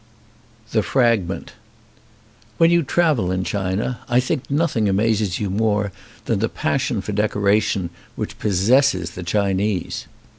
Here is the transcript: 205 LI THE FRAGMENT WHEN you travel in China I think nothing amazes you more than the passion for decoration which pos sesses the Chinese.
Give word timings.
205 0.71 0.79
LI 0.79 0.79
THE 0.79 0.83
FRAGMENT 0.91 1.53
WHEN 2.57 2.71
you 2.71 2.81
travel 2.81 3.31
in 3.31 3.43
China 3.43 3.99
I 4.09 4.19
think 4.19 4.49
nothing 4.49 4.89
amazes 4.89 5.39
you 5.39 5.51
more 5.51 5.91
than 6.25 6.39
the 6.39 6.49
passion 6.49 7.01
for 7.01 7.11
decoration 7.11 7.91
which 8.15 8.39
pos 8.39 8.53
sesses 8.53 9.13
the 9.13 9.21
Chinese. 9.21 10.07